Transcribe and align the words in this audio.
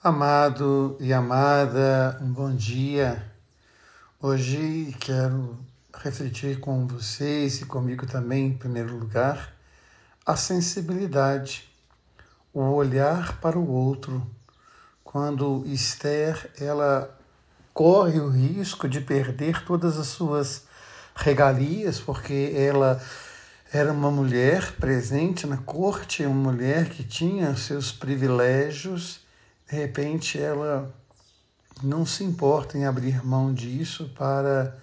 Amado 0.00 0.96
e 1.00 1.12
amada, 1.12 2.16
um 2.22 2.32
bom 2.32 2.54
dia. 2.54 3.20
Hoje 4.22 4.94
quero 5.00 5.58
refletir 5.92 6.60
com 6.60 6.86
vocês 6.86 7.60
e 7.60 7.64
comigo 7.64 8.06
também, 8.06 8.46
em 8.46 8.56
primeiro 8.56 8.96
lugar, 8.96 9.52
a 10.24 10.36
sensibilidade, 10.36 11.68
o 12.54 12.60
olhar 12.60 13.40
para 13.40 13.58
o 13.58 13.68
outro. 13.68 14.24
Quando 15.02 15.64
Esther, 15.66 16.48
ela 16.60 17.18
corre 17.74 18.20
o 18.20 18.28
risco 18.28 18.88
de 18.88 19.00
perder 19.00 19.64
todas 19.64 19.98
as 19.98 20.06
suas 20.06 20.62
regalias, 21.16 21.98
porque 21.98 22.52
ela 22.54 23.02
era 23.72 23.92
uma 23.92 24.12
mulher 24.12 24.76
presente 24.76 25.44
na 25.44 25.56
corte, 25.56 26.24
uma 26.24 26.52
mulher 26.52 26.88
que 26.88 27.02
tinha 27.02 27.56
seus 27.56 27.90
privilégios 27.90 29.26
de 29.68 29.76
repente 29.76 30.38
ela 30.38 30.92
não 31.82 32.06
se 32.06 32.24
importa 32.24 32.76
em 32.76 32.86
abrir 32.86 33.24
mão 33.24 33.52
disso 33.52 34.10
para 34.16 34.76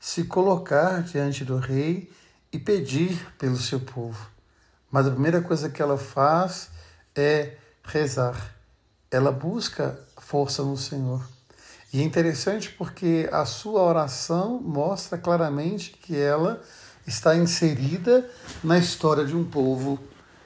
se 0.00 0.24
colocar 0.24 1.02
diante 1.02 1.44
do 1.44 1.58
rei 1.58 2.10
e 2.52 2.58
pedir 2.58 3.32
pelo 3.38 3.56
seu 3.56 3.78
povo. 3.78 4.28
Mas 4.90 5.06
a 5.06 5.10
primeira 5.10 5.40
coisa 5.40 5.70
que 5.70 5.80
ela 5.80 5.96
faz 5.96 6.70
é 7.14 7.56
rezar. 7.84 8.54
Ela 9.10 9.30
busca 9.30 9.98
força 10.18 10.62
no 10.62 10.76
Senhor. 10.76 11.22
E 11.92 12.00
é 12.00 12.02
interessante 12.02 12.70
porque 12.70 13.28
a 13.30 13.44
sua 13.44 13.82
oração 13.82 14.60
mostra 14.60 15.18
claramente 15.18 15.92
que 15.92 16.16
ela 16.16 16.62
está 17.06 17.36
inserida 17.36 18.28
na 18.64 18.78
história 18.78 19.24
de 19.24 19.36
um 19.36 19.44
povo, 19.44 19.98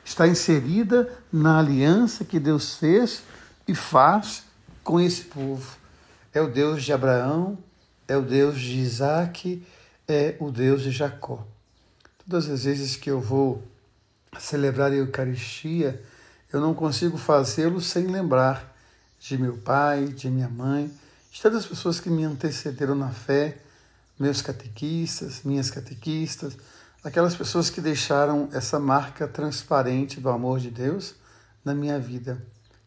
está 0.05 0.27
inserida 0.27 1.09
na 1.33 1.59
aliança 1.59 2.25
que 2.25 2.41
Deus 2.41 2.75
fez 2.75 3.23
e 3.67 3.75
faz 3.75 4.45
com 4.83 5.01
esse 5.01 5.23
povo. 5.23 5.77
É 6.33 6.41
o 6.41 6.51
Deus 6.51 6.85
de 6.85 6.93
Abraão, 6.93 7.59
é 8.07 8.17
o 8.17 8.23
Deus 8.23 8.61
de 8.61 8.79
Isaac, 8.79 9.67
é 10.07 10.37
o 10.39 10.51
Deus 10.51 10.83
de 10.83 10.91
Jacó. 10.91 11.45
Todas 12.19 12.49
as 12.49 12.65
vezes 12.65 12.97
que 12.97 13.11
eu 13.11 13.21
vou 13.21 13.63
celebrar 14.39 14.93
a 14.93 14.95
Eucaristia, 14.95 16.01
eu 16.53 16.61
não 16.61 16.75
consigo 16.75 17.17
fazê-lo 17.17 17.81
sem 17.81 18.07
lembrar 18.07 18.75
de 19.19 19.37
meu 19.37 19.57
pai, 19.57 20.07
de 20.07 20.31
minha 20.31 20.49
mãe, 20.49 20.91
de 21.33 21.43
todas 21.43 21.65
as 21.65 21.67
pessoas 21.67 21.99
que 21.99 22.09
me 22.09 22.25
antecederam 22.25 22.95
na 22.95 23.11
fé, 23.11 23.59
meus 24.19 24.41
catequistas, 24.41 25.43
minhas 25.45 25.71
catequistas, 25.71 26.57
aquelas 27.03 27.35
pessoas 27.35 27.71
que 27.71 27.81
deixaram 27.81 28.49
essa 28.53 28.79
marca 28.79 29.27
transparente 29.27 30.21
do 30.21 30.29
amor 30.29 30.61
de 30.61 30.71
Deus 30.71 31.15
na 31.65 31.75
minha 31.75 31.99
vida. 31.99 32.41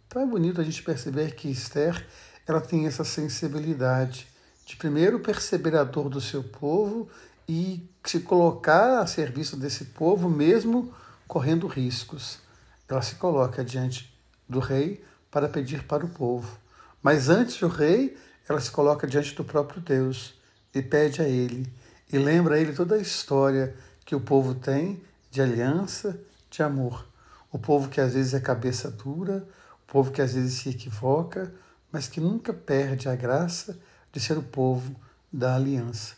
Então 0.09 0.23
é 0.23 0.25
bonito 0.25 0.59
a 0.59 0.63
gente 0.63 0.81
perceber 0.81 1.35
que 1.35 1.47
Esther 1.47 2.03
ela 2.47 2.59
tem 2.59 2.87
essa 2.87 3.03
sensibilidade 3.03 4.27
de 4.65 4.75
primeiro 4.75 5.19
perceber 5.19 5.75
a 5.75 5.83
dor 5.83 6.09
do 6.09 6.19
seu 6.19 6.43
povo 6.43 7.07
e 7.47 7.87
se 8.03 8.21
colocar 8.21 9.01
a 9.01 9.05
serviço 9.05 9.55
desse 9.55 9.85
povo 9.85 10.27
mesmo 10.27 10.91
correndo 11.27 11.67
riscos. 11.67 12.39
Ela 12.87 13.03
se 13.03 13.15
coloca 13.15 13.63
diante 13.63 14.11
do 14.47 14.57
rei 14.57 15.05
para 15.29 15.47
pedir 15.47 15.83
para 15.83 16.03
o 16.03 16.09
povo. 16.09 16.57
Mas 17.03 17.29
antes 17.29 17.59
do 17.59 17.67
rei, 17.67 18.17
ela 18.47 18.59
se 18.59 18.71
coloca 18.71 19.05
diante 19.05 19.35
do 19.35 19.43
próprio 19.43 19.79
Deus 19.79 20.33
e 20.73 20.81
pede 20.81 21.21
a 21.21 21.29
ele 21.29 21.71
e 22.11 22.17
lembra 22.17 22.55
a 22.55 22.59
ele 22.59 22.73
toda 22.73 22.95
a 22.95 22.99
história 22.99 23.75
que 24.03 24.15
o 24.15 24.21
povo 24.21 24.55
tem 24.55 25.03
de 25.29 25.39
aliança, 25.39 26.19
de 26.49 26.63
amor. 26.63 27.05
O 27.51 27.59
povo 27.59 27.89
que 27.89 28.01
às 28.01 28.15
vezes 28.15 28.33
é 28.33 28.39
cabeça 28.39 28.89
dura, 28.89 29.47
povo 29.89 30.11
que 30.11 30.21
às 30.21 30.33
vezes 30.33 30.53
se 30.53 30.69
equivoca, 30.69 31.51
mas 31.91 32.07
que 32.07 32.21
nunca 32.21 32.53
perde 32.53 33.09
a 33.09 33.15
graça 33.15 33.77
de 34.11 34.19
ser 34.19 34.37
o 34.37 34.43
povo 34.43 34.95
da 35.33 35.55
aliança. 35.55 36.15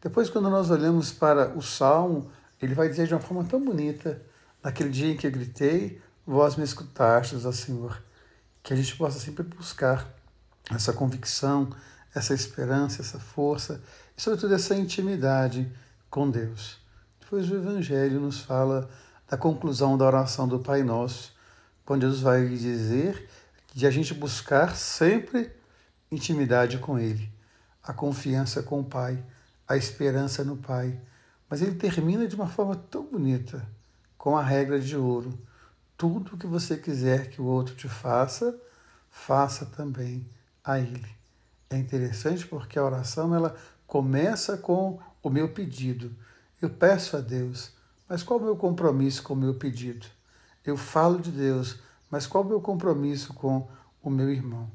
Depois, 0.00 0.30
quando 0.30 0.48
nós 0.48 0.70
olhamos 0.70 1.12
para 1.12 1.56
o 1.56 1.60
Salmo, 1.60 2.30
ele 2.62 2.74
vai 2.74 2.88
dizer 2.88 3.08
de 3.08 3.14
uma 3.14 3.20
forma 3.20 3.44
tão 3.44 3.62
bonita: 3.62 4.22
naquele 4.62 4.90
dia 4.90 5.12
em 5.12 5.16
que 5.16 5.26
eu 5.26 5.30
gritei, 5.30 6.00
vós 6.24 6.56
me 6.56 6.64
escutastes, 6.64 7.44
ó 7.44 7.52
Senhor. 7.52 8.00
Que 8.62 8.72
a 8.72 8.76
gente 8.76 8.96
possa 8.96 9.18
sempre 9.18 9.42
buscar 9.42 10.08
essa 10.70 10.92
convicção, 10.92 11.70
essa 12.14 12.34
esperança, 12.34 13.02
essa 13.02 13.18
força 13.18 13.82
e, 14.16 14.22
sobretudo, 14.22 14.54
essa 14.54 14.74
intimidade 14.76 15.70
com 16.08 16.30
Deus. 16.30 16.78
Depois, 17.20 17.50
o 17.50 17.56
Evangelho 17.56 18.20
nos 18.20 18.40
fala 18.40 18.88
da 19.28 19.36
conclusão 19.36 19.98
da 19.98 20.04
oração 20.04 20.46
do 20.46 20.60
Pai 20.60 20.82
Nosso 20.82 21.37
quando 21.88 22.02
Jesus 22.02 22.20
vai 22.20 22.46
dizer 22.46 23.30
de 23.72 23.86
a 23.86 23.90
gente 23.90 24.12
buscar 24.12 24.76
sempre 24.76 25.50
intimidade 26.12 26.76
com 26.76 26.98
Ele, 26.98 27.32
a 27.82 27.94
confiança 27.94 28.62
com 28.62 28.80
o 28.80 28.84
Pai, 28.84 29.24
a 29.66 29.74
esperança 29.74 30.44
no 30.44 30.58
Pai. 30.58 31.00
Mas 31.48 31.62
ele 31.62 31.76
termina 31.76 32.28
de 32.28 32.34
uma 32.34 32.46
forma 32.46 32.76
tão 32.76 33.04
bonita, 33.04 33.66
com 34.18 34.36
a 34.36 34.42
regra 34.42 34.78
de 34.78 34.98
ouro. 34.98 35.32
Tudo 35.96 36.36
que 36.36 36.46
você 36.46 36.76
quiser 36.76 37.30
que 37.30 37.40
o 37.40 37.46
outro 37.46 37.74
te 37.74 37.88
faça, 37.88 38.54
faça 39.10 39.64
também 39.64 40.28
a 40.62 40.78
ele. 40.78 41.08
É 41.70 41.78
interessante 41.78 42.46
porque 42.46 42.78
a 42.78 42.84
oração 42.84 43.34
ela 43.34 43.56
começa 43.86 44.58
com 44.58 45.00
o 45.22 45.30
meu 45.30 45.54
pedido. 45.54 46.14
Eu 46.60 46.68
peço 46.68 47.16
a 47.16 47.20
Deus, 47.20 47.70
mas 48.06 48.22
qual 48.22 48.40
é 48.40 48.42
o 48.42 48.44
meu 48.44 48.56
compromisso 48.56 49.22
com 49.22 49.32
o 49.32 49.36
meu 49.38 49.54
pedido? 49.54 50.17
Eu 50.68 50.76
falo 50.76 51.18
de 51.18 51.30
Deus, 51.30 51.78
mas 52.10 52.26
qual 52.26 52.44
o 52.44 52.46
meu 52.46 52.60
compromisso 52.60 53.32
com 53.32 53.66
o 54.02 54.10
meu 54.10 54.30
irmão? 54.30 54.70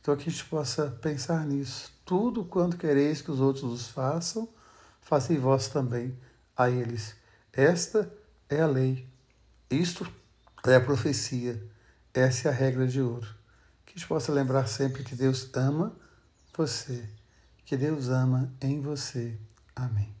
Então 0.00 0.16
que 0.16 0.30
a 0.30 0.32
gente 0.32 0.46
possa 0.46 0.86
pensar 1.02 1.44
nisso. 1.44 1.92
Tudo 2.06 2.42
quanto 2.42 2.78
quereis 2.78 3.20
que 3.20 3.30
os 3.30 3.38
outros 3.38 3.64
os 3.64 3.88
façam, 3.88 4.48
fazei 5.02 5.36
vós 5.36 5.68
também 5.68 6.16
a 6.56 6.70
eles. 6.70 7.14
Esta 7.52 8.10
é 8.48 8.62
a 8.62 8.66
lei. 8.66 9.06
Isto 9.70 10.10
é 10.64 10.76
a 10.76 10.80
profecia. 10.80 11.62
Essa 12.14 12.48
é 12.48 12.50
a 12.50 12.54
regra 12.54 12.86
de 12.86 13.02
ouro. 13.02 13.28
Que 13.84 13.92
a 13.92 13.98
gente 13.98 14.08
possa 14.08 14.32
lembrar 14.32 14.66
sempre 14.68 15.04
que 15.04 15.14
Deus 15.14 15.50
ama 15.52 15.94
você, 16.56 17.06
que 17.66 17.76
Deus 17.76 18.08
ama 18.08 18.50
em 18.58 18.80
você. 18.80 19.38
Amém. 19.76 20.19